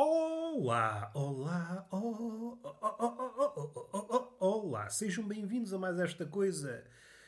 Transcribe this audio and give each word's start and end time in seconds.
Olá, 0.00 1.10
olá, 1.12 1.84
oh, 1.90 1.96
oh, 1.96 2.58
oh, 2.62 4.36
oh, 4.38 4.46
olá, 4.46 4.88
sejam 4.88 5.26
bem-vindos 5.26 5.74
a 5.74 5.78
mais 5.78 5.98
esta 5.98 6.24
coisa 6.24 6.84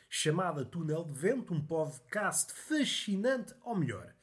chamada 0.09 0.63
Túnel 0.63 1.03
de 1.03 1.11
Vento, 1.11 1.53
um 1.53 1.59
podcast 1.59 2.53
fascinante, 2.53 3.53
ou 3.65 3.75
melhor, 3.75 4.15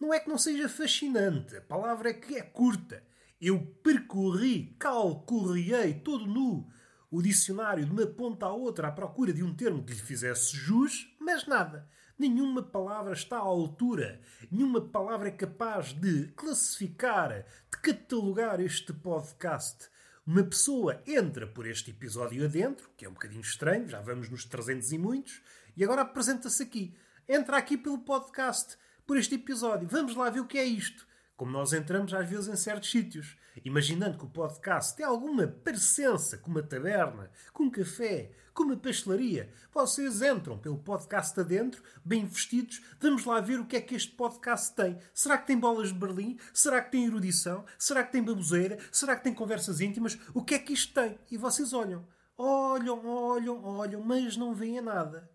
não 0.00 0.10
é 0.14 0.18
que 0.18 0.30
não 0.30 0.38
seja 0.38 0.70
fascinante, 0.70 1.54
a 1.54 1.60
palavra 1.60 2.08
é 2.08 2.14
que 2.14 2.34
é 2.34 2.40
curta. 2.40 3.02
Eu 3.38 3.60
percorri, 3.82 4.74
calcorriei 4.78 5.92
todo 5.92 6.24
nu 6.24 6.66
o 7.10 7.20
dicionário 7.20 7.84
de 7.84 7.92
uma 7.92 8.06
ponta 8.06 8.46
à 8.46 8.52
outra 8.54 8.88
à 8.88 8.90
procura 8.90 9.34
de 9.34 9.42
um 9.42 9.54
termo 9.54 9.84
que 9.84 9.92
lhe 9.92 10.00
fizesse 10.00 10.56
jus, 10.56 11.14
mas 11.20 11.46
nada. 11.46 11.86
Nenhuma 12.18 12.62
palavra 12.62 13.12
está 13.12 13.36
à 13.36 13.40
altura, 13.40 14.20
nenhuma 14.50 14.80
palavra 14.80 15.28
é 15.28 15.32
capaz 15.32 15.92
de 15.92 16.28
classificar, 16.28 17.44
catalogar 17.82 18.60
este 18.60 18.92
podcast. 18.92 19.90
Uma 20.24 20.44
pessoa 20.44 21.02
entra 21.04 21.48
por 21.48 21.66
este 21.66 21.90
episódio 21.90 22.44
adentro, 22.44 22.88
que 22.96 23.04
é 23.04 23.08
um 23.08 23.12
bocadinho 23.12 23.40
estranho, 23.40 23.88
já 23.88 24.00
vamos 24.00 24.30
nos 24.30 24.44
300 24.44 24.92
e 24.92 24.98
muitos, 24.98 25.42
e 25.76 25.82
agora 25.82 26.02
apresenta-se 26.02 26.62
aqui. 26.62 26.96
Entra 27.28 27.56
aqui 27.56 27.76
pelo 27.76 27.98
podcast, 27.98 28.78
por 29.04 29.16
este 29.16 29.34
episódio. 29.34 29.88
Vamos 29.88 30.14
lá 30.14 30.30
ver 30.30 30.38
o 30.38 30.46
que 30.46 30.58
é 30.58 30.64
isto. 30.64 31.04
Como 31.36 31.50
nós 31.50 31.72
entramos 31.72 32.14
às 32.14 32.30
vezes 32.30 32.46
em 32.46 32.54
certos 32.54 32.88
sítios, 32.88 33.36
imaginando 33.64 34.16
que 34.16 34.26
o 34.26 34.30
podcast 34.30 34.94
tem 34.94 35.04
alguma 35.04 35.48
parecença 35.48 36.38
com 36.38 36.52
uma 36.52 36.62
taberna, 36.62 37.32
com 37.52 37.64
um 37.64 37.70
café, 37.70 38.30
com 38.52 38.64
uma 38.64 38.76
pastelaria. 38.76 39.52
Vocês 39.72 40.22
entram 40.22 40.58
pelo 40.58 40.78
podcast 40.78 41.38
adentro, 41.38 41.82
bem 42.04 42.24
vestidos. 42.26 42.82
Vamos 43.00 43.24
lá 43.24 43.40
ver 43.40 43.60
o 43.60 43.66
que 43.66 43.76
é 43.76 43.80
que 43.80 43.94
este 43.94 44.12
podcast 44.12 44.74
tem. 44.74 44.98
Será 45.14 45.38
que 45.38 45.46
tem 45.46 45.58
bolas 45.58 45.88
de 45.88 45.94
Berlim? 45.94 46.38
Será 46.52 46.82
que 46.82 46.92
tem 46.92 47.06
erudição? 47.06 47.64
Será 47.78 48.04
que 48.04 48.12
tem 48.12 48.22
baboseira? 48.22 48.78
Será 48.90 49.16
que 49.16 49.24
tem 49.24 49.34
conversas 49.34 49.80
íntimas? 49.80 50.18
O 50.34 50.44
que 50.44 50.54
é 50.54 50.58
que 50.58 50.72
isto 50.72 50.92
tem? 50.92 51.18
E 51.30 51.36
vocês 51.36 51.72
olham. 51.72 52.06
Olham, 52.36 53.06
olham, 53.06 53.64
olham, 53.64 54.02
mas 54.02 54.36
não 54.36 54.54
veem 54.54 54.80
nada. 54.80 55.30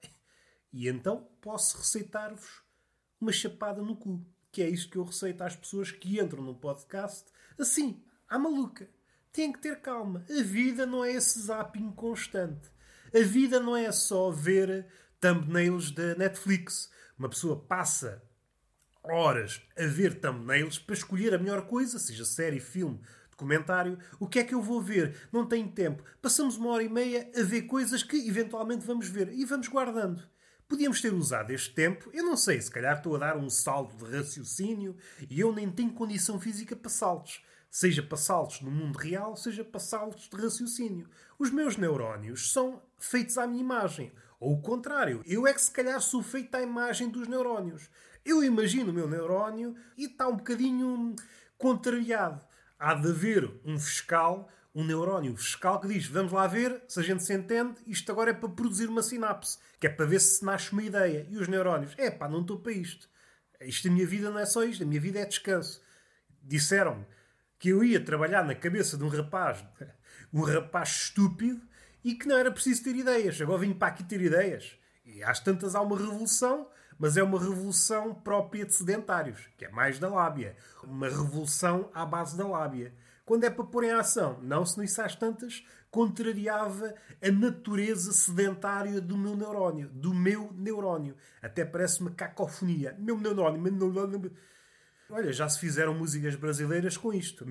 E 0.71 0.87
então 0.87 1.27
posso 1.41 1.77
receitar-vos 1.77 2.61
uma 3.19 3.31
chapada 3.31 3.81
no 3.81 3.95
cu 3.95 4.25
que 4.51 4.63
é 4.63 4.69
isto 4.69 4.89
que 4.89 4.97
eu 4.97 5.03
receito 5.03 5.43
às 5.43 5.55
pessoas 5.55 5.91
que 5.91 6.19
entram 6.19 6.41
no 6.41 6.55
podcast 6.55 7.25
assim, 7.59 8.03
à 8.27 8.39
maluca. 8.39 8.89
Têm 9.31 9.51
que 9.51 9.59
ter 9.59 9.81
calma. 9.81 10.25
A 10.27 10.41
vida 10.41 10.83
não 10.85 11.05
é 11.05 11.11
esse 11.11 11.39
zapping 11.41 11.91
constante. 11.91 12.71
A 13.17 13.23
vida 13.23 13.59
não 13.59 13.75
é 13.75 13.91
só 13.91 14.29
ver 14.29 14.85
thumbnails 15.19 15.89
da 15.89 16.13
Netflix. 16.13 16.87
Uma 17.17 17.27
pessoa 17.27 17.59
passa 17.59 18.21
horas 19.01 19.59
a 19.75 19.87
ver 19.87 20.19
thumbnails 20.19 20.77
para 20.77 20.93
escolher 20.93 21.33
a 21.33 21.39
melhor 21.39 21.65
coisa, 21.65 21.97
seja 21.97 22.23
série, 22.23 22.59
filme, 22.59 23.01
documentário. 23.31 23.97
O 24.19 24.27
que 24.27 24.37
é 24.37 24.43
que 24.43 24.53
eu 24.53 24.61
vou 24.61 24.79
ver? 24.79 25.15
Não 25.33 25.47
tenho 25.47 25.67
tempo. 25.67 26.03
Passamos 26.21 26.57
uma 26.57 26.69
hora 26.69 26.83
e 26.83 26.89
meia 26.89 27.27
a 27.35 27.41
ver 27.41 27.63
coisas 27.63 28.03
que 28.03 28.17
eventualmente 28.27 28.85
vamos 28.85 29.07
ver 29.07 29.33
e 29.33 29.45
vamos 29.45 29.67
guardando. 29.67 30.21
Podíamos 30.67 31.01
ter 31.01 31.11
usado 31.11 31.49
este 31.49 31.73
tempo, 31.73 32.11
eu 32.13 32.23
não 32.23 32.37
sei, 32.37 32.61
se 32.61 32.69
calhar 32.69 32.97
estou 32.97 33.15
a 33.15 33.19
dar 33.19 33.37
um 33.37 33.49
salto 33.49 34.05
de 34.05 34.15
raciocínio 34.15 34.95
e 35.27 35.39
eu 35.39 35.51
nem 35.51 35.71
tenho 35.71 35.91
condição 35.91 36.39
física 36.39 36.75
para 36.75 36.91
saltos. 36.91 37.41
Seja 37.69 38.01
para 38.01 38.17
saltos 38.17 38.61
no 38.61 38.71
mundo 38.71 38.97
real, 38.97 39.35
seja 39.35 39.63
para 39.63 39.79
saltos 39.79 40.29
de 40.29 40.35
raciocínio. 40.35 41.09
Os 41.37 41.51
meus 41.51 41.77
neurónios 41.77 42.51
são 42.51 42.81
feitos 42.97 43.37
à 43.37 43.45
minha 43.45 43.61
imagem. 43.61 44.11
Ou 44.39 44.53
o 44.53 44.61
contrário, 44.61 45.21
eu 45.25 45.47
é 45.47 45.53
que 45.53 45.61
se 45.61 45.71
calhar 45.71 45.99
sou 46.01 46.23
feito 46.23 46.55
à 46.55 46.61
imagem 46.61 47.09
dos 47.09 47.27
neurónios. 47.27 47.89
Eu 48.25 48.43
imagino 48.43 48.91
o 48.91 48.93
meu 48.93 49.07
neurónio 49.07 49.75
e 49.97 50.05
está 50.05 50.27
um 50.27 50.37
bocadinho 50.37 51.15
contrariado. 51.57 52.45
Há 52.79 52.93
de 52.93 53.09
haver 53.09 53.59
um 53.65 53.79
fiscal 53.79 54.49
um 54.77 54.83
neurónio 54.83 55.35
fiscal 55.35 55.81
que 55.81 55.87
diz: 55.87 56.05
vamos 56.05 56.31
lá 56.31 56.45
ver 56.45 56.83
se 56.87 56.99
a 56.99 57.03
gente 57.03 57.23
se 57.23 57.33
entende, 57.33 57.81
isto 57.87 58.11
agora 58.11 58.29
é 58.29 58.33
para 58.33 58.47
produzir 58.47 58.87
uma 58.87 59.01
sinapse, 59.01 59.57
que 59.79 59.87
é 59.87 59.89
para 59.89 60.05
ver 60.05 60.21
se 60.21 60.45
nasce 60.45 60.71
uma 60.71 60.83
ideia. 60.83 61.25
E 61.31 61.37
os 61.37 61.47
neurónios: 61.47 61.95
é 61.97 62.11
pá, 62.11 62.29
não 62.29 62.41
estou 62.41 62.59
para 62.59 62.73
isto. 62.73 63.09
Isto, 63.59 63.87
a 63.87 63.91
minha 63.91 64.05
vida 64.05 64.29
não 64.29 64.37
é 64.37 64.45
só 64.45 64.63
isto, 64.63 64.83
a 64.83 64.85
minha 64.85 65.01
vida 65.01 65.17
é 65.17 65.25
descanso. 65.25 65.81
Disseram-me 66.43 67.03
que 67.59 67.69
eu 67.69 67.83
ia 67.83 68.03
trabalhar 68.03 68.43
na 68.43 68.55
cabeça 68.55 68.97
de 68.97 69.03
um 69.03 69.07
rapaz, 69.07 69.63
um 70.33 70.41
rapaz 70.41 70.89
estúpido, 70.89 71.61
e 72.03 72.13
que 72.15 72.27
não 72.27 72.37
era 72.37 72.51
preciso 72.51 72.83
ter 72.83 72.95
ideias. 72.95 73.41
Agora 73.41 73.59
vim 73.59 73.73
para 73.73 73.87
aqui 73.87 74.03
ter 74.03 74.21
ideias. 74.21 74.77
E 75.05 75.23
às 75.23 75.39
tantas 75.39 75.75
há 75.75 75.81
uma 75.81 75.97
revolução, 75.97 76.67
mas 76.97 77.17
é 77.17 77.23
uma 77.23 77.39
revolução 77.39 78.13
própria 78.13 78.65
de 78.65 78.73
sedentários, 78.73 79.49
que 79.57 79.65
é 79.65 79.69
mais 79.69 79.99
da 79.99 80.09
lábia. 80.09 80.55
Uma 80.83 81.07
revolução 81.07 81.89
à 81.93 82.05
base 82.05 82.37
da 82.37 82.47
lábia. 82.47 82.93
Quando 83.25 83.43
é 83.43 83.49
para 83.49 83.65
pôr 83.65 83.83
em 83.83 83.91
ação, 83.91 84.39
não 84.41 84.65
se 84.65 84.79
nisso 84.79 85.01
às 85.01 85.15
tantas 85.15 85.65
contrariava 85.91 86.93
a 87.21 87.31
natureza 87.31 88.13
sedentária 88.13 89.01
do 89.01 89.17
meu 89.17 89.35
neurónio. 89.35 89.89
Do 89.89 90.13
meu 90.13 90.53
neurónio. 90.53 91.15
Até 91.41 91.65
parece 91.65 91.99
uma 92.01 92.11
cacofonia. 92.11 92.95
Meu 92.97 93.17
neurónio, 93.17 93.61
meu 93.61 93.73
neurónio. 93.73 94.31
Olha, 95.09 95.31
já 95.31 95.47
se 95.47 95.59
fizeram 95.59 95.93
músicas 95.93 96.35
brasileiras 96.35 96.97
com 96.97 97.13
isto. 97.13 97.45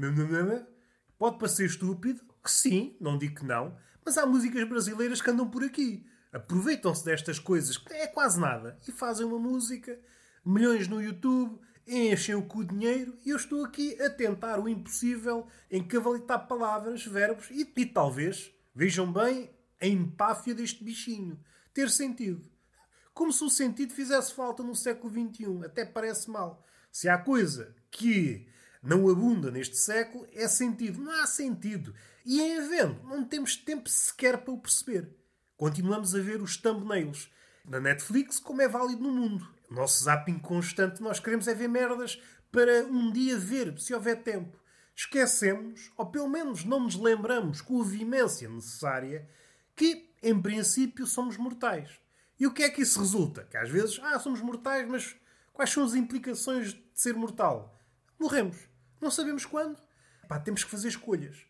Pode 1.19 1.39
parecer 1.39 1.65
estúpido, 1.65 2.21
que 2.45 2.51
sim, 2.51 2.97
não 3.01 3.17
digo 3.17 3.37
que 3.37 3.45
não, 3.45 3.77
mas 4.05 4.19
há 4.19 4.27
músicas 4.27 4.69
brasileiras 4.69 5.23
que 5.23 5.31
andam 5.31 5.49
por 5.49 5.65
aqui. 5.65 6.07
Aproveitam-se 6.33 7.05
destas 7.05 7.39
coisas, 7.39 7.79
que 7.79 7.93
é 7.95 8.07
quase 8.07 8.39
nada, 8.39 8.79
e 8.87 8.93
fazem 8.93 9.25
uma 9.25 9.39
música, 9.39 9.99
milhões 10.45 10.87
no 10.87 11.03
YouTube, 11.03 11.59
enchem 11.87 12.35
o 12.35 12.43
cu 12.43 12.65
de 12.65 12.75
dinheiro 12.75 13.17
e 13.25 13.31
eu 13.31 13.37
estou 13.37 13.65
aqui 13.65 14.01
a 14.03 14.11
tentar 14.11 14.59
o 14.59 14.69
impossível 14.69 15.47
em 15.71 15.83
cavalitar 15.83 16.47
palavras, 16.47 17.07
verbos 17.07 17.49
e, 17.51 17.73
e 17.77 17.87
talvez, 17.87 18.53
vejam 18.75 19.11
bem, 19.11 19.51
a 19.81 19.87
empáfia 19.87 20.55
deste 20.55 20.83
bichinho. 20.83 21.39
Ter 21.73 21.89
sentido. 21.91 22.45
Como 23.15 23.33
se 23.33 23.45
o 23.45 23.51
sentido 23.51 23.93
fizesse 23.93 24.35
falta 24.35 24.63
no 24.63 24.75
século 24.75 25.13
XXI. 25.13 25.65
Até 25.65 25.85
parece 25.85 26.31
mal. 26.31 26.65
Se 26.97 27.11
há 27.11 27.19
coisa 27.19 27.77
que 27.91 28.49
não 28.83 29.11
abunda 29.11 29.51
neste 29.51 29.77
século, 29.77 30.27
é 30.33 30.49
sentido. 30.49 30.99
Não 30.99 31.13
há 31.13 31.27
sentido. 31.27 31.95
E 32.25 32.41
em 32.41 32.57
havendo, 32.57 33.03
não 33.03 33.23
temos 33.23 33.55
tempo 33.55 33.87
sequer 33.87 34.39
para 34.39 34.55
o 34.55 34.59
perceber. 34.59 35.15
Continuamos 35.59 36.15
a 36.15 36.21
ver 36.21 36.41
os 36.41 36.57
thumbnails 36.57 37.31
na 37.67 37.79
Netflix, 37.81 38.39
como 38.39 38.63
é 38.63 38.69
válido 38.69 39.03
no 39.03 39.13
mundo. 39.13 39.47
O 39.71 39.75
nosso 39.75 40.05
zapping 40.05 40.39
constante, 40.39 41.03
nós 41.03 41.21
queremos 41.21 41.47
é 41.47 41.55
ver 41.55 41.69
merdas 41.69 42.19
para 42.51 42.87
um 42.87 43.13
dia 43.13 43.37
ver, 43.37 43.79
se 43.79 43.93
houver 43.93 44.23
tempo. 44.23 44.59
Esquecemos, 44.95 45.93
ou 45.99 46.07
pelo 46.07 46.31
menos 46.31 46.65
não 46.65 46.81
nos 46.81 46.97
lembramos 46.97 47.61
com 47.61 47.79
a 47.79 47.85
vimência 47.85 48.49
necessária, 48.49 49.29
que, 49.77 50.15
em 50.23 50.41
princípio, 50.41 51.07
somos 51.07 51.37
mortais. 51.37 51.91
E 52.41 52.47
o 52.47 52.55
que 52.55 52.63
é 52.63 52.71
que 52.71 52.81
isso 52.81 52.99
resulta? 52.99 53.45
Que 53.45 53.59
às 53.59 53.69
vezes, 53.69 54.01
ah, 54.03 54.19
somos 54.19 54.41
mortais, 54.41 54.89
mas 54.89 55.15
quais 55.57 55.71
são 55.71 55.83
as 55.83 55.95
implicações 55.95 56.75
de 56.75 56.83
ser 56.95 57.15
mortal? 57.15 57.81
Morremos. 58.19 58.57
Não 59.01 59.11
sabemos 59.11 59.45
quando. 59.45 59.79
Pá, 60.29 60.39
temos 60.39 60.63
que 60.63 60.71
fazer 60.71 60.89
escolhas. 60.89 61.45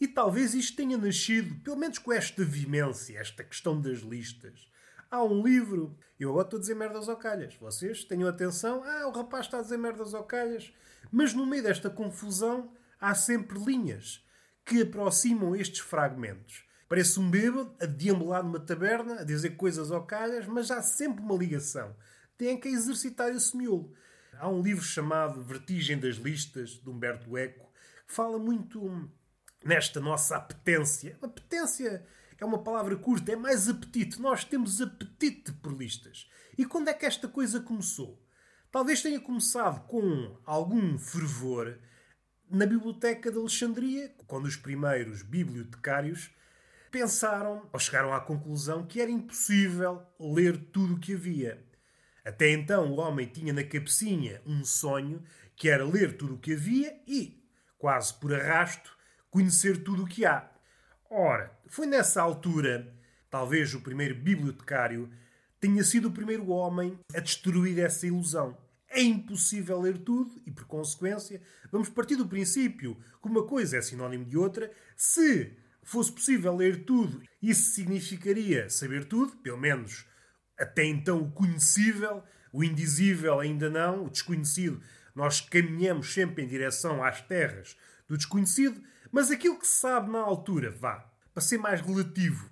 E 0.00 0.08
talvez 0.08 0.54
isto 0.54 0.76
tenha 0.76 0.98
nascido, 0.98 1.54
pelo 1.62 1.76
menos 1.76 1.98
com 1.98 2.12
esta 2.12 2.44
vimência, 2.44 3.16
esta 3.18 3.44
questão 3.44 3.80
das 3.80 4.00
listas, 4.00 4.68
Há 5.14 5.22
um 5.22 5.44
livro. 5.44 5.96
Eu 6.18 6.30
agora 6.30 6.44
estou 6.44 6.56
a 6.56 6.60
dizer 6.60 6.74
merdas 6.74 7.08
ao 7.08 7.16
calhas. 7.16 7.54
Vocês 7.54 8.02
tenham 8.02 8.28
atenção. 8.28 8.82
Ah, 8.82 9.06
o 9.06 9.12
rapaz 9.12 9.46
está 9.46 9.60
a 9.60 9.62
dizer 9.62 9.76
merdas 9.76 10.12
ao 10.12 10.24
calhas. 10.24 10.72
Mas 11.08 11.32
no 11.32 11.46
meio 11.46 11.62
desta 11.62 11.88
confusão 11.88 12.72
há 13.00 13.14
sempre 13.14 13.56
linhas 13.60 14.26
que 14.64 14.82
aproximam 14.82 15.54
estes 15.54 15.78
fragmentos. 15.78 16.64
Parece 16.88 17.20
um 17.20 17.30
bêbado 17.30 17.76
a 17.80 17.86
deambular 17.86 18.42
numa 18.42 18.58
taberna, 18.58 19.20
a 19.20 19.24
dizer 19.24 19.50
coisas 19.50 19.92
ao 19.92 20.04
calhas, 20.04 20.48
mas 20.48 20.72
há 20.72 20.82
sempre 20.82 21.22
uma 21.22 21.36
ligação. 21.36 21.94
Tem 22.36 22.58
que 22.58 22.68
exercitar 22.68 23.30
esse 23.30 23.56
miolo. 23.56 23.94
Há 24.38 24.48
um 24.48 24.60
livro 24.60 24.82
chamado 24.82 25.42
Vertigem 25.42 25.98
das 25.98 26.16
Listas, 26.16 26.70
de 26.70 26.90
Humberto 26.90 27.36
Eco, 27.36 27.72
que 28.06 28.12
fala 28.12 28.38
muito 28.38 29.08
nesta 29.64 30.00
nossa 30.00 30.36
apetência. 30.36 31.16
Apetência 31.22 32.04
é 32.38 32.44
uma 32.44 32.62
palavra 32.62 32.96
curta, 32.96 33.32
é 33.32 33.36
mais 33.36 33.68
apetite. 33.68 34.20
Nós 34.20 34.44
temos 34.44 34.80
apetite 34.80 35.52
por 35.52 35.72
listas. 35.72 36.28
E 36.58 36.64
quando 36.64 36.88
é 36.88 36.94
que 36.94 37.06
esta 37.06 37.28
coisa 37.28 37.60
começou? 37.60 38.20
Talvez 38.70 39.00
tenha 39.00 39.20
começado 39.20 39.86
com 39.86 40.36
algum 40.44 40.98
fervor 40.98 41.78
na 42.50 42.66
Biblioteca 42.66 43.30
de 43.30 43.38
Alexandria, 43.38 44.12
quando 44.26 44.46
os 44.46 44.56
primeiros 44.56 45.22
bibliotecários 45.22 46.30
pensaram 46.90 47.68
ou 47.72 47.78
chegaram 47.78 48.12
à 48.12 48.20
conclusão 48.20 48.86
que 48.86 49.00
era 49.00 49.10
impossível 49.10 50.02
ler 50.18 50.56
tudo 50.72 50.94
o 50.94 50.98
que 50.98 51.14
havia. 51.14 51.64
Até 52.24 52.50
então 52.50 52.90
o 52.90 52.96
homem 52.96 53.26
tinha 53.26 53.52
na 53.52 53.62
cabecinha 53.62 54.40
um 54.46 54.64
sonho 54.64 55.22
que 55.54 55.68
era 55.68 55.84
ler 55.84 56.16
tudo 56.16 56.34
o 56.34 56.38
que 56.38 56.54
havia 56.54 56.98
e, 57.06 57.44
quase 57.76 58.14
por 58.14 58.34
arrasto, 58.34 58.96
conhecer 59.30 59.84
tudo 59.84 60.04
o 60.04 60.06
que 60.06 60.24
há. 60.24 60.50
Ora, 61.10 61.56
foi 61.68 61.86
nessa 61.86 62.22
altura, 62.22 62.92
talvez 63.30 63.74
o 63.74 63.80
primeiro 63.80 64.14
bibliotecário 64.14 65.10
tenha 65.60 65.84
sido 65.84 66.08
o 66.08 66.12
primeiro 66.12 66.48
homem 66.48 66.98
a 67.14 67.20
destruir 67.20 67.78
essa 67.78 68.06
ilusão. 68.06 68.56
É 68.88 69.02
impossível 69.02 69.80
ler 69.80 69.98
tudo 69.98 70.40
e, 70.46 70.50
por 70.50 70.64
consequência, 70.64 71.42
vamos 71.70 71.88
partir 71.88 72.16
do 72.16 72.26
princípio 72.26 72.96
que 73.20 73.28
uma 73.28 73.46
coisa 73.46 73.76
é 73.76 73.82
sinónimo 73.82 74.24
de 74.24 74.36
outra. 74.36 74.70
Se 74.96 75.52
fosse 75.82 76.12
possível 76.12 76.54
ler 76.56 76.84
tudo, 76.84 77.22
isso 77.42 77.72
significaria 77.72 78.70
saber 78.70 79.04
tudo, 79.04 79.36
pelo 79.38 79.58
menos 79.58 80.06
até 80.58 80.84
então 80.84 81.22
o 81.22 81.30
conhecível, 81.30 82.22
o 82.52 82.62
indizível 82.62 83.40
ainda 83.40 83.68
não, 83.68 84.04
o 84.04 84.10
desconhecido. 84.10 84.82
Nós 85.14 85.40
caminhamos 85.40 86.12
sempre 86.12 86.42
em 86.42 86.48
direção 86.48 87.02
às 87.02 87.20
terras 87.22 87.76
do 88.08 88.16
desconhecido, 88.16 88.82
mas 89.10 89.30
aquilo 89.30 89.58
que 89.58 89.66
se 89.66 89.80
sabe 89.80 90.10
na 90.10 90.20
altura, 90.20 90.70
vá, 90.70 91.10
para 91.32 91.42
ser 91.42 91.58
mais 91.58 91.80
relativo, 91.80 92.50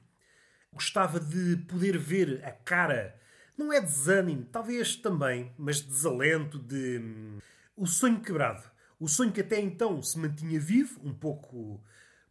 gostava 0.72 1.20
de 1.20 1.56
poder 1.66 1.98
ver 1.98 2.40
a 2.44 2.52
cara 2.52 3.20
não 3.56 3.72
é 3.72 3.80
desânimo, 3.80 4.44
talvez 4.46 4.96
também, 4.96 5.52
mas 5.58 5.80
desalento 5.80 6.58
de. 6.58 6.98
Hum, 6.98 7.38
o 7.76 7.86
sonho 7.86 8.20
quebrado. 8.20 8.62
O 8.98 9.08
sonho 9.08 9.32
que 9.32 9.40
até 9.40 9.60
então 9.60 10.00
se 10.02 10.18
mantinha 10.18 10.58
vivo, 10.60 11.00
um 11.04 11.12
pouco 11.12 11.82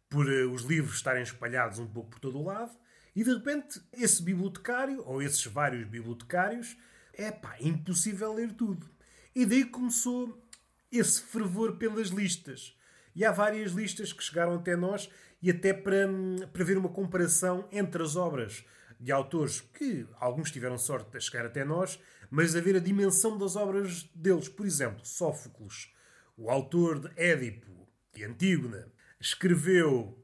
por 0.08 0.26
uh, 0.26 0.52
os 0.52 0.62
livros 0.62 0.96
estarem 0.96 1.22
espalhados 1.22 1.78
um 1.78 1.86
pouco 1.86 2.10
por 2.10 2.20
todo 2.20 2.38
o 2.38 2.44
lado, 2.44 2.72
e 3.14 3.22
de 3.22 3.34
repente 3.34 3.80
esse 3.92 4.22
bibliotecário, 4.22 5.02
ou 5.06 5.22
esses 5.22 5.44
vários 5.46 5.86
bibliotecários, 5.88 6.76
é 7.12 7.30
pá, 7.30 7.56
impossível 7.60 8.32
ler 8.32 8.52
tudo. 8.52 8.88
E 9.34 9.44
daí 9.44 9.64
começou 9.64 10.42
esse 10.90 11.22
fervor 11.22 11.76
pelas 11.76 12.08
listas. 12.08 12.76
E 13.14 13.24
há 13.24 13.32
várias 13.32 13.72
listas 13.72 14.12
que 14.12 14.22
chegaram 14.22 14.54
até 14.54 14.74
nós, 14.76 15.10
e 15.42 15.50
até 15.50 15.72
para, 15.74 16.08
para 16.52 16.64
ver 16.64 16.78
uma 16.78 16.88
comparação 16.88 17.68
entre 17.72 18.02
as 18.02 18.14
obras 18.14 18.64
de 18.98 19.10
autores 19.10 19.60
que 19.60 20.06
alguns 20.20 20.52
tiveram 20.52 20.78
sorte 20.78 21.10
de 21.10 21.20
chegar 21.20 21.44
até 21.44 21.64
nós, 21.64 21.98
mas 22.30 22.54
a 22.54 22.60
ver 22.60 22.76
a 22.76 22.80
dimensão 22.80 23.36
das 23.36 23.56
obras 23.56 24.04
deles. 24.14 24.48
Por 24.48 24.64
exemplo, 24.64 25.04
Sófocles, 25.04 25.92
o 26.36 26.48
autor 26.48 27.00
de 27.00 27.10
Édipo 27.16 27.88
e 28.16 28.22
Antígona, 28.22 28.86
escreveu, 29.20 30.21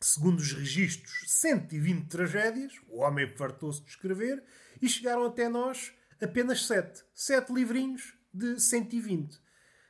segundo 0.00 0.38
os 0.38 0.52
registros, 0.52 1.24
120 1.26 2.06
tragédias. 2.06 2.72
O 2.88 3.00
homem 3.00 3.28
fartou-se 3.36 3.82
de 3.82 3.90
escrever 3.90 4.42
e 4.80 4.88
chegaram 4.88 5.24
até 5.24 5.48
nós 5.48 5.92
apenas 6.20 6.66
7. 6.66 7.04
7 7.14 7.52
livrinhos 7.52 8.14
de 8.32 8.60
120. 8.60 9.38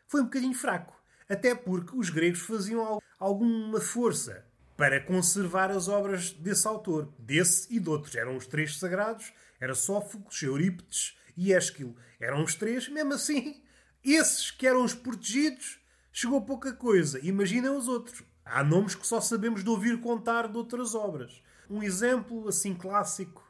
Foi 0.06 0.20
um 0.20 0.24
bocadinho 0.24 0.54
fraco, 0.54 1.00
até 1.28 1.54
porque 1.54 1.96
os 1.96 2.10
gregos 2.10 2.40
faziam 2.40 3.00
alguma 3.18 3.80
força 3.80 4.44
para 4.76 5.00
conservar 5.00 5.70
as 5.70 5.88
obras 5.88 6.32
desse 6.32 6.66
autor, 6.66 7.12
desse 7.18 7.72
e 7.74 7.78
de 7.78 7.88
outros. 7.88 8.14
Eram 8.14 8.36
os 8.36 8.46
três 8.46 8.78
sagrados, 8.78 9.32
era 9.60 9.74
Sófocles, 9.74 10.42
Eurípides 10.42 11.16
e 11.36 11.52
Ésquilo. 11.52 11.94
Eram 12.18 12.42
os 12.42 12.54
três, 12.54 12.88
mesmo 12.88 13.12
assim, 13.12 13.62
esses 14.02 14.50
que 14.50 14.66
eram 14.66 14.82
os 14.82 14.94
protegidos, 14.94 15.79
chegou 16.12 16.42
pouca 16.42 16.72
coisa. 16.72 17.18
Imaginem 17.24 17.70
os 17.70 17.88
outros. 17.88 18.22
Há 18.44 18.64
nomes 18.64 18.94
que 18.94 19.06
só 19.06 19.20
sabemos 19.20 19.62
de 19.62 19.70
ouvir 19.70 20.00
contar 20.00 20.48
de 20.48 20.56
outras 20.56 20.94
obras. 20.94 21.42
Um 21.68 21.82
exemplo, 21.82 22.48
assim, 22.48 22.74
clássico 22.74 23.48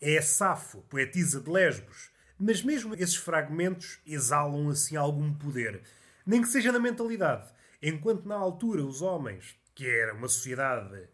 é 0.00 0.20
Safo, 0.20 0.82
poetisa 0.88 1.40
de 1.40 1.50
Lesbos. 1.50 2.10
Mas 2.38 2.62
mesmo 2.62 2.94
esses 2.94 3.16
fragmentos 3.16 3.98
exalam, 4.06 4.68
assim, 4.68 4.96
algum 4.96 5.32
poder. 5.32 5.82
Nem 6.26 6.42
que 6.42 6.48
seja 6.48 6.72
na 6.72 6.78
mentalidade. 6.78 7.48
Enquanto 7.80 8.26
na 8.26 8.34
altura 8.34 8.84
os 8.84 9.00
homens 9.00 9.56
que 9.76 9.86
era 9.86 10.14
uma 10.14 10.26
sociedade. 10.26 11.08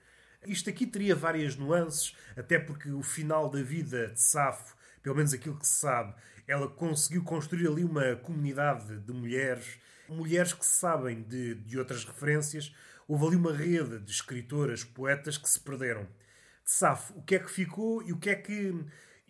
Isto 0.46 0.70
aqui 0.70 0.86
teria 0.86 1.14
várias 1.14 1.56
nuances, 1.56 2.16
até 2.36 2.58
porque 2.58 2.90
o 2.90 3.02
final 3.02 3.50
da 3.50 3.60
vida 3.62 4.08
de 4.08 4.20
Safo, 4.20 4.76
pelo 5.02 5.16
menos 5.16 5.32
aquilo 5.32 5.58
que 5.58 5.66
se 5.66 5.80
sabe, 5.80 6.14
ela 6.46 6.68
conseguiu 6.68 7.24
construir 7.24 7.66
ali 7.66 7.84
uma 7.84 8.16
comunidade 8.16 8.98
de 8.98 9.12
mulheres, 9.12 9.78
mulheres 10.08 10.52
que 10.52 10.64
sabem 10.64 11.22
de, 11.22 11.54
de 11.54 11.78
outras 11.78 12.04
referências. 12.04 12.74
Houve 13.08 13.26
ali 13.26 13.36
uma 13.36 13.52
rede 13.52 13.98
de 13.98 14.10
escritoras, 14.10 14.84
poetas 14.84 15.36
que 15.36 15.48
se 15.48 15.60
perderam. 15.60 16.04
De 16.04 16.70
Safo, 16.70 17.14
o 17.18 17.22
que 17.22 17.34
é 17.34 17.38
que 17.38 17.50
ficou 17.50 18.02
e 18.02 18.12
o 18.12 18.18
que 18.18 18.30
é 18.30 18.34
que 18.34 18.74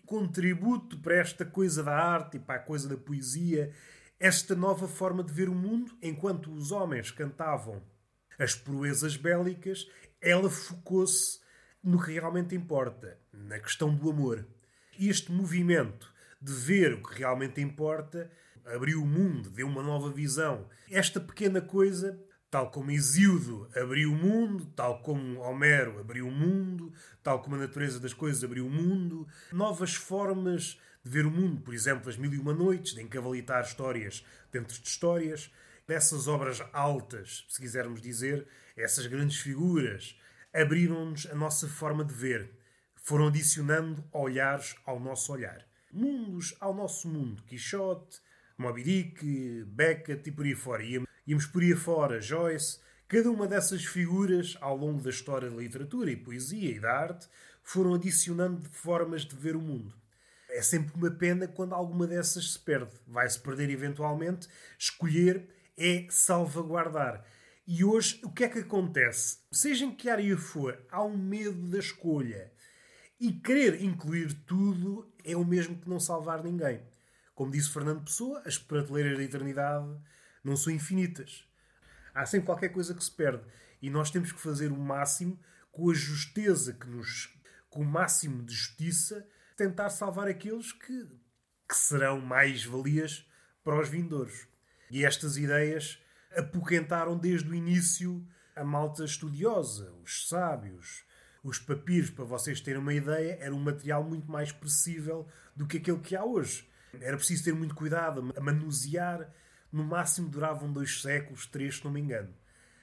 contributo 0.06 0.98
para 0.98 1.16
esta 1.16 1.44
coisa 1.44 1.82
da 1.82 1.96
arte 1.96 2.36
e 2.36 2.40
para 2.40 2.56
a 2.56 2.62
coisa 2.62 2.88
da 2.88 2.96
poesia, 2.96 3.72
esta 4.20 4.54
nova 4.54 4.86
forma 4.86 5.24
de 5.24 5.32
ver 5.32 5.48
o 5.48 5.54
mundo, 5.54 5.96
enquanto 6.02 6.52
os 6.52 6.70
homens 6.70 7.10
cantavam 7.10 7.82
as 8.38 8.54
proezas 8.54 9.16
bélicas, 9.16 9.88
ela 10.20 10.50
focou-se 10.50 11.40
no 11.82 12.02
que 12.02 12.12
realmente 12.12 12.54
importa, 12.54 13.18
na 13.32 13.58
questão 13.58 13.94
do 13.94 14.10
amor. 14.10 14.46
Este 14.98 15.32
movimento 15.32 16.12
de 16.40 16.52
ver 16.52 16.94
o 16.94 17.02
que 17.02 17.18
realmente 17.18 17.60
importa 17.60 18.30
abriu 18.64 19.02
o 19.02 19.06
mundo, 19.06 19.50
deu 19.50 19.66
uma 19.66 19.82
nova 19.82 20.10
visão. 20.10 20.68
Esta 20.90 21.20
pequena 21.20 21.60
coisa, 21.60 22.18
tal 22.50 22.70
como 22.70 22.90
Isíodo 22.90 23.68
abriu 23.74 24.12
o 24.12 24.16
mundo, 24.16 24.66
tal 24.76 25.02
como 25.02 25.40
Homero 25.40 25.98
abriu 26.00 26.28
o 26.28 26.30
mundo, 26.30 26.92
tal 27.22 27.40
como 27.40 27.56
a 27.56 27.58
natureza 27.58 27.98
das 27.98 28.12
coisas 28.12 28.44
abriu 28.44 28.66
o 28.66 28.70
mundo, 28.70 29.26
novas 29.52 29.94
formas 29.94 30.78
de 31.04 31.10
ver 31.10 31.26
o 31.26 31.30
mundo, 31.30 31.60
por 31.60 31.74
exemplo, 31.74 32.08
as 32.08 32.16
Mil 32.16 32.32
e 32.32 32.38
Uma 32.38 32.52
Noites, 32.52 32.94
de 32.94 33.02
encavalitar 33.02 33.64
histórias 33.64 34.24
dentro 34.52 34.80
de 34.80 34.86
histórias, 34.86 35.50
dessas 35.86 36.28
obras 36.28 36.62
altas, 36.72 37.44
se 37.48 37.60
quisermos 37.60 38.00
dizer, 38.00 38.46
essas 38.76 39.06
grandes 39.06 39.38
figuras, 39.38 40.16
abriram-nos 40.52 41.26
a 41.26 41.34
nossa 41.34 41.66
forma 41.66 42.04
de 42.04 42.14
ver. 42.14 42.61
Foram 43.02 43.26
adicionando 43.26 44.04
olhares 44.12 44.76
ao 44.86 45.00
nosso 45.00 45.32
olhar. 45.32 45.66
Mundos 45.92 46.54
ao 46.60 46.72
nosso 46.72 47.08
mundo. 47.08 47.42
Quixote, 47.42 48.20
Moby 48.56 48.84
Dick, 48.84 49.64
Beckett 49.66 50.28
e 50.28 50.32
por 50.32 50.44
aí 50.44 50.54
fora. 50.54 50.84
Íamos 51.26 51.46
por 51.46 51.62
aí 51.62 51.74
fora, 51.74 52.20
Joyce. 52.20 52.78
Cada 53.08 53.28
uma 53.28 53.48
dessas 53.48 53.84
figuras, 53.84 54.56
ao 54.60 54.76
longo 54.76 55.02
da 55.02 55.10
história 55.10 55.50
da 55.50 55.56
literatura 55.56 56.12
e 56.12 56.16
poesia 56.16 56.70
e 56.70 56.78
da 56.78 56.92
arte, 56.92 57.28
foram 57.60 57.94
adicionando 57.94 58.70
formas 58.70 59.22
de 59.22 59.34
ver 59.34 59.56
o 59.56 59.60
mundo. 59.60 59.92
É 60.48 60.62
sempre 60.62 60.94
uma 60.94 61.10
pena 61.10 61.48
quando 61.48 61.74
alguma 61.74 62.06
dessas 62.06 62.52
se 62.52 62.58
perde. 62.60 62.92
Vai-se 63.06 63.40
perder 63.40 63.68
eventualmente. 63.68 64.46
Escolher 64.78 65.48
é 65.76 66.06
salvaguardar. 66.08 67.24
E 67.66 67.82
hoje, 67.82 68.20
o 68.22 68.30
que 68.30 68.44
é 68.44 68.48
que 68.48 68.60
acontece? 68.60 69.38
Seja 69.50 69.84
em 69.84 69.94
que 69.94 70.08
área 70.08 70.36
for, 70.36 70.80
há 70.88 71.02
um 71.02 71.16
medo 71.16 71.68
da 71.68 71.78
escolha. 71.80 72.51
E 73.22 73.32
querer 73.32 73.80
incluir 73.80 74.32
tudo 74.46 75.08
é 75.22 75.36
o 75.36 75.44
mesmo 75.44 75.78
que 75.78 75.88
não 75.88 76.00
salvar 76.00 76.42
ninguém. 76.42 76.82
Como 77.36 77.52
disse 77.52 77.70
Fernando 77.70 78.02
Pessoa, 78.02 78.42
as 78.44 78.58
prateleiras 78.58 79.16
da 79.16 79.22
eternidade 79.22 79.96
não 80.42 80.56
são 80.56 80.72
infinitas. 80.72 81.48
Há 82.12 82.26
sempre 82.26 82.46
qualquer 82.46 82.70
coisa 82.70 82.92
que 82.92 83.04
se 83.04 83.12
perde. 83.12 83.44
E 83.80 83.88
nós 83.88 84.10
temos 84.10 84.32
que 84.32 84.40
fazer 84.40 84.72
o 84.72 84.76
máximo, 84.76 85.38
com 85.70 85.88
a 85.88 85.94
justeza 85.94 86.72
que 86.72 86.84
nos. 86.88 87.32
com 87.70 87.82
o 87.82 87.86
máximo 87.86 88.42
de 88.42 88.52
justiça, 88.52 89.24
tentar 89.56 89.90
salvar 89.90 90.26
aqueles 90.26 90.72
que, 90.72 91.06
que 91.68 91.76
serão 91.76 92.20
mais 92.20 92.64
valias 92.64 93.24
para 93.62 93.80
os 93.80 93.88
vindouros. 93.88 94.48
E 94.90 95.04
estas 95.04 95.36
ideias 95.36 95.96
apoquentaram 96.36 97.16
desde 97.16 97.48
o 97.48 97.54
início 97.54 98.26
a 98.56 98.64
malta 98.64 99.04
estudiosa, 99.04 99.92
os 100.02 100.28
sábios. 100.28 101.04
Os 101.42 101.58
papiros, 101.58 102.10
para 102.10 102.24
vocês 102.24 102.60
terem 102.60 102.80
uma 102.80 102.94
ideia, 102.94 103.36
era 103.40 103.54
um 103.54 103.58
material 103.58 104.04
muito 104.04 104.30
mais 104.30 104.50
expressível 104.50 105.26
do 105.56 105.66
que 105.66 105.78
aquele 105.78 105.98
que 105.98 106.14
há 106.14 106.24
hoje. 106.24 106.68
Era 107.00 107.16
preciso 107.16 107.44
ter 107.44 107.54
muito 107.54 107.74
cuidado 107.74 108.32
a 108.36 108.40
manusear. 108.40 109.28
No 109.72 109.82
máximo 109.82 110.28
duravam 110.28 110.72
dois 110.72 111.02
séculos, 111.02 111.46
três, 111.46 111.78
se 111.78 111.84
não 111.84 111.90
me 111.90 112.00
engano. 112.00 112.32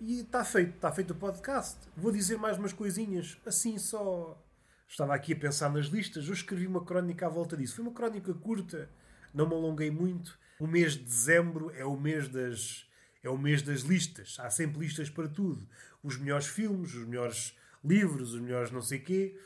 E 0.02 0.22
está 0.22 0.44
feito, 0.44 0.76
está 0.76 0.92
feito 0.92 1.12
o 1.12 1.16
podcast. 1.16 1.78
Vou 1.96 2.12
dizer 2.12 2.38
mais 2.38 2.58
umas 2.58 2.74
coisinhas, 2.74 3.38
assim 3.46 3.78
só. 3.78 4.42
Estava 4.88 5.14
aqui 5.14 5.34
a 5.34 5.36
pensar 5.36 5.70
nas 5.70 5.86
listas, 5.86 6.28
eu 6.28 6.34
escrevi 6.34 6.66
uma 6.66 6.84
crónica 6.84 7.28
à 7.28 7.30
volta 7.30 7.56
disso. 7.56 7.76
Foi 7.76 7.86
uma 7.86 7.94
crónica 7.94 8.34
curta, 8.34 8.90
não 9.34 9.48
me 9.48 9.54
alonguei 9.54 9.92
muito. 9.92 10.38
O 10.60 10.66
mês 10.66 10.94
de 10.94 11.04
dezembro 11.04 11.72
é 11.76 11.86
o 11.86 11.98
mês 11.98 12.28
das 12.28 12.88
é 13.22 13.30
o 13.30 13.38
mês 13.38 13.62
das 13.62 13.82
listas. 13.82 14.38
Há 14.40 14.50
sempre 14.50 14.80
listas 14.80 15.10
para 15.10 15.28
tudo. 15.28 15.68
Os 16.02 16.18
melhores 16.18 16.48
filmes, 16.48 16.94
os 16.94 17.06
melhores 17.06 17.56
livros, 17.84 18.34
os 18.34 18.42
melhores 18.42 18.72
não 18.72 18.82
sei 18.82 19.00
quê. 19.00 19.40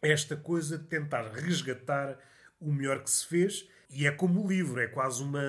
Esta 0.00 0.36
coisa 0.36 0.78
de 0.78 0.84
tentar 0.84 1.30
resgatar 1.32 2.18
o 2.60 2.72
melhor 2.72 3.02
que 3.02 3.10
se 3.10 3.26
fez 3.26 3.68
e 3.90 4.06
é 4.06 4.10
como 4.10 4.44
o 4.44 4.48
livro, 4.48 4.80
é 4.80 4.86
quase 4.86 5.22
uma 5.22 5.40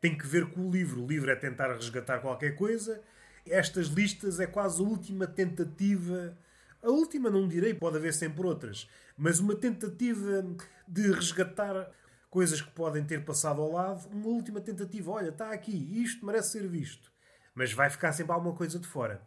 tem 0.00 0.16
que 0.16 0.26
ver 0.26 0.46
com 0.46 0.68
o 0.68 0.70
livro. 0.70 1.02
O 1.02 1.06
livro 1.06 1.30
é 1.30 1.36
tentar 1.36 1.72
resgatar 1.74 2.20
qualquer 2.20 2.54
coisa. 2.54 3.02
Estas 3.46 3.88
listas 3.88 4.38
é 4.40 4.46
quase 4.46 4.80
a 4.80 4.84
última 4.84 5.26
tentativa 5.26 6.36
a 6.82 6.90
última 6.90 7.28
não 7.28 7.48
direi, 7.48 7.74
pode 7.74 7.96
haver 7.96 8.14
sempre 8.14 8.46
outras, 8.46 8.88
mas 9.16 9.40
uma 9.40 9.56
tentativa 9.56 10.44
de 10.86 11.10
resgatar 11.10 11.90
coisas 12.30 12.60
que 12.60 12.70
podem 12.70 13.04
ter 13.04 13.24
passado 13.24 13.60
ao 13.60 13.72
lado, 13.72 14.08
uma 14.10 14.28
última 14.28 14.60
tentativa, 14.60 15.10
olha, 15.10 15.30
está 15.30 15.50
aqui, 15.50 16.02
isto 16.02 16.24
merece 16.24 16.52
ser 16.52 16.68
visto. 16.68 17.10
Mas 17.54 17.72
vai 17.72 17.90
ficar 17.90 18.12
sempre 18.12 18.32
alguma 18.32 18.54
coisa 18.54 18.78
de 18.78 18.86
fora. 18.86 19.20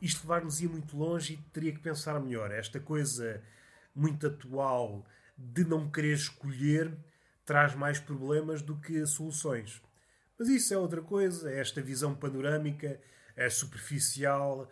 Isto 0.00 0.22
levar-nos 0.22 0.60
ia 0.60 0.68
muito 0.68 0.96
longe 0.96 1.34
e 1.34 1.36
teria 1.52 1.72
que 1.72 1.80
pensar 1.80 2.20
melhor. 2.20 2.50
Esta 2.50 2.78
coisa 2.78 3.42
muito 3.94 4.26
atual 4.26 5.04
de 5.36 5.64
não 5.64 5.90
querer 5.90 6.14
escolher 6.14 6.96
traz 7.44 7.74
mais 7.74 7.98
problemas 7.98 8.60
do 8.60 8.76
que 8.76 9.06
soluções. 9.06 9.82
Mas 10.38 10.48
isso 10.48 10.72
é 10.72 10.78
outra 10.78 11.02
coisa, 11.02 11.50
é 11.50 11.58
esta 11.58 11.80
visão 11.80 12.14
panorâmica, 12.14 13.00
é 13.34 13.48
superficial. 13.48 14.70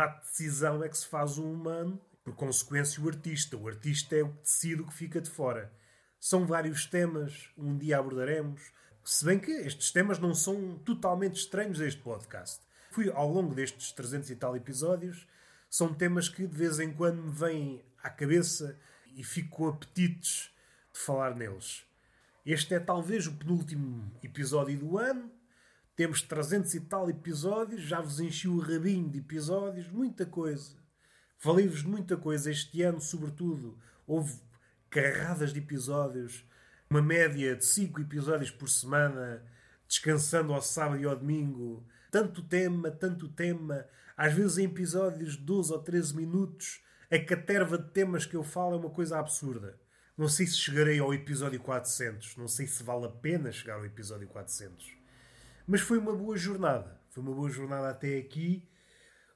Ato 0.00 0.20
de 0.20 0.28
decisão 0.28 0.84
é 0.84 0.88
que 0.88 0.96
se 0.96 1.06
faz 1.06 1.38
o 1.38 1.44
humano, 1.44 2.00
por 2.22 2.34
consequência, 2.34 3.02
o 3.02 3.08
artista. 3.08 3.56
O 3.56 3.68
artista 3.68 4.14
é 4.14 4.22
o 4.22 4.28
que 4.28 4.42
decide 4.42 4.82
o 4.82 4.86
que 4.86 4.94
fica 4.94 5.20
de 5.20 5.28
fora. 5.28 5.72
São 6.20 6.46
vários 6.46 6.86
temas, 6.86 7.50
um 7.58 7.76
dia 7.76 7.98
abordaremos. 7.98 8.62
Se 9.04 9.24
bem 9.24 9.38
que 9.38 9.50
estes 9.50 9.90
temas 9.90 10.18
não 10.18 10.34
são 10.34 10.78
totalmente 10.78 11.36
estranhos 11.36 11.80
a 11.80 11.86
este 11.86 12.00
podcast. 12.00 12.60
Fui 12.92 13.10
ao 13.10 13.26
longo 13.26 13.54
destes 13.54 13.90
300 13.90 14.28
e 14.28 14.36
tal 14.36 14.54
episódios, 14.54 15.26
são 15.70 15.94
temas 15.94 16.28
que 16.28 16.46
de 16.46 16.54
vez 16.54 16.78
em 16.78 16.92
quando 16.92 17.22
me 17.22 17.30
vêm 17.30 17.82
à 18.02 18.10
cabeça 18.10 18.78
e 19.16 19.24
fico 19.24 19.48
com 19.48 19.68
apetites 19.68 20.50
de 20.92 21.00
falar 21.00 21.34
neles. 21.34 21.86
Este 22.44 22.74
é 22.74 22.78
talvez 22.78 23.26
o 23.26 23.32
penúltimo 23.32 24.12
episódio 24.22 24.78
do 24.78 24.98
ano. 24.98 25.32
Temos 25.96 26.20
300 26.20 26.74
e 26.74 26.80
tal 26.80 27.08
episódios, 27.08 27.80
já 27.80 27.98
vos 27.98 28.20
enchi 28.20 28.46
o 28.46 28.58
rabinho 28.58 29.08
de 29.08 29.20
episódios, 29.20 29.88
muita 29.88 30.26
coisa. 30.26 30.76
Falei-vos 31.38 31.82
muita 31.82 32.14
coisa 32.18 32.50
este 32.50 32.82
ano, 32.82 33.00
sobretudo. 33.00 33.78
Houve 34.06 34.38
carradas 34.90 35.50
de 35.54 35.60
episódios, 35.60 36.44
uma 36.90 37.00
média 37.00 37.56
de 37.56 37.64
5 37.64 38.02
episódios 38.02 38.50
por 38.50 38.68
semana, 38.68 39.42
descansando 39.88 40.52
ao 40.52 40.60
sábado 40.60 41.00
e 41.00 41.06
ao 41.06 41.16
domingo. 41.16 41.86
Tanto 42.12 42.42
tema, 42.42 42.90
tanto 42.90 43.26
tema, 43.26 43.86
às 44.14 44.34
vezes 44.34 44.58
em 44.58 44.66
episódios 44.66 45.32
de 45.32 45.44
12 45.44 45.72
ou 45.72 45.78
13 45.78 46.14
minutos. 46.14 46.84
A 47.10 47.18
caterva 47.18 47.78
de 47.78 47.90
temas 47.90 48.26
que 48.26 48.36
eu 48.36 48.42
falo 48.42 48.74
é 48.74 48.78
uma 48.78 48.90
coisa 48.90 49.18
absurda. 49.18 49.80
Não 50.14 50.28
sei 50.28 50.46
se 50.46 50.58
chegarei 50.58 50.98
ao 50.98 51.14
episódio 51.14 51.58
400, 51.58 52.36
não 52.36 52.46
sei 52.46 52.66
se 52.66 52.82
vale 52.82 53.06
a 53.06 53.08
pena 53.08 53.50
chegar 53.50 53.76
ao 53.76 53.86
episódio 53.86 54.28
400. 54.28 54.92
Mas 55.66 55.80
foi 55.80 55.96
uma 55.96 56.14
boa 56.14 56.36
jornada. 56.36 57.00
Foi 57.08 57.22
uma 57.22 57.34
boa 57.34 57.48
jornada 57.48 57.88
até 57.88 58.18
aqui. 58.18 58.68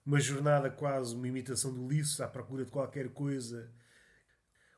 Uma 0.04 0.21
jornada 0.21 0.68
quase 0.68 1.14
uma 1.14 1.26
imitação 1.26 1.73
do 1.73 1.83
Ulisses 1.83 2.21
à 2.21 2.28
procura 2.28 2.66
de 2.66 2.71
qualquer 2.71 3.09
coisa 3.09 3.73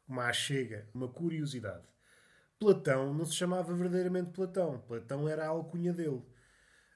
uma 0.08 0.26
achega, 0.26 0.88
uma 0.94 1.08
curiosidade. 1.08 1.84
Platão 2.60 3.12
não 3.12 3.26
se 3.26 3.34
chamava 3.34 3.74
verdadeiramente 3.74 4.30
Platão. 4.30 4.78
Platão 4.86 5.28
era 5.28 5.46
a 5.46 5.48
alcunha 5.48 5.92
dele. 5.92 6.22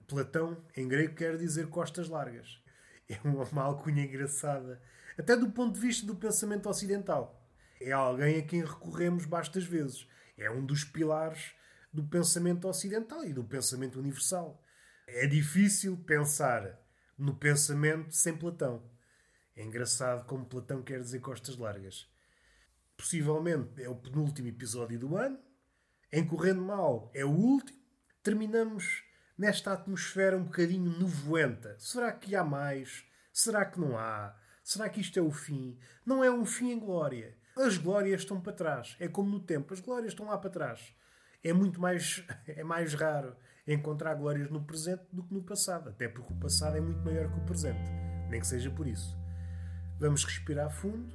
Platão, 0.07 0.63
em 0.77 0.89
grego, 0.89 1.15
quer 1.15 1.37
dizer 1.37 1.69
costas 1.69 2.09
largas. 2.09 2.61
É 3.09 3.19
uma 3.29 3.63
alcunha 3.63 4.05
engraçada, 4.05 4.81
até 5.19 5.37
do 5.37 5.51
ponto 5.51 5.75
de 5.75 5.81
vista 5.81 6.07
do 6.07 6.17
pensamento 6.17 6.69
ocidental. 6.69 7.47
É 7.81 7.93
alguém 7.93 8.39
a 8.39 8.43
quem 8.43 8.65
recorremos 8.65 9.27
bastas 9.27 9.65
vezes. 9.65 10.09
É 10.39 10.51
um 10.51 10.65
dos 10.65 10.85
pilares 10.85 11.53
do 11.93 12.03
pensamento 12.05 12.67
ocidental 12.69 13.25
e 13.25 13.33
do 13.33 13.45
pensamento 13.45 13.99
universal. 13.99 14.63
É 15.07 15.27
difícil 15.27 15.97
pensar 16.07 16.79
no 17.19 17.35
pensamento 17.35 18.15
sem 18.15 18.37
Platão. 18.37 18.83
É 19.55 19.63
engraçado 19.63 20.25
como 20.27 20.47
Platão 20.47 20.83
quer 20.83 21.01
dizer 21.01 21.21
costas 21.21 21.57
largas 21.57 22.11
possivelmente 23.03 23.83
é 23.83 23.89
o 23.89 23.97
penúltimo 23.97 24.47
episódio 24.47 24.97
do 24.97 25.17
ano. 25.17 25.37
Em 26.13 26.25
Correndo 26.25 26.63
Mal 26.63 27.11
é 27.13 27.25
o 27.25 27.31
último. 27.31 27.79
Terminamos 28.23 29.03
nesta 29.43 29.73
atmosfera 29.73 30.37
um 30.37 30.45
bocadinho 30.45 30.97
nevoenta. 31.01 31.75
Será 31.77 32.13
que 32.13 32.37
há 32.37 32.45
mais? 32.45 33.05
Será 33.33 33.65
que 33.65 33.81
não 33.81 33.99
há? 33.99 34.37
Será 34.63 34.89
que 34.89 35.01
isto 35.01 35.19
é 35.19 35.23
o 35.23 35.33
fim? 35.33 35.77
Não 36.07 36.23
é 36.23 36.31
um 36.31 36.45
fim 36.45 36.71
em 36.71 36.79
glória. 36.79 37.37
As 37.57 37.77
glórias 37.77 38.21
estão 38.21 38.41
para 38.41 38.53
trás. 38.53 38.95
É 39.01 39.09
como 39.09 39.29
no 39.29 39.41
tempo. 39.41 39.75
As 39.75 39.81
glórias 39.81 40.13
estão 40.13 40.27
lá 40.27 40.39
para 40.39 40.49
trás. 40.49 40.95
É 41.43 41.53
muito 41.53 41.81
mais, 41.81 42.25
é 42.47 42.63
mais 42.63 42.95
raro 42.95 43.37
encontrar 43.67 44.15
glórias 44.15 44.49
no 44.49 44.63
presente 44.63 45.03
do 45.11 45.25
que 45.25 45.35
no 45.35 45.43
passado. 45.43 45.89
Até 45.89 46.07
porque 46.07 46.33
o 46.33 46.37
passado 46.37 46.77
é 46.77 46.81
muito 46.81 47.01
maior 47.01 47.29
que 47.29 47.41
o 47.41 47.45
presente. 47.45 47.91
Nem 48.31 48.41
que 48.41 48.47
seja 48.47 48.71
por 48.71 48.87
isso. 48.87 49.19
Vamos 49.99 50.25
respirar 50.25 50.71
fundo 50.71 51.13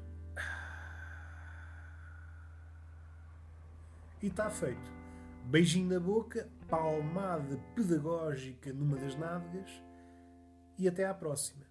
e 4.22 4.28
está 4.28 4.50
feito. 4.50 5.07
Beijinho 5.50 5.88
na 5.88 5.98
boca, 5.98 6.50
palmada 6.68 7.58
pedagógica 7.74 8.74
numa 8.74 8.98
das 8.98 9.16
nádegas 9.16 9.82
e 10.78 10.90
até 10.90 11.06
à 11.06 11.14
próxima. 11.14 11.66